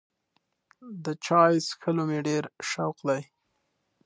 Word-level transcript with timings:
د 1.03 1.05
چای 1.25 1.55
څښلو 1.67 2.03
مې 2.09 2.19
ډېر 2.27 2.43
شوق 2.69 2.97
دی. 3.07 3.21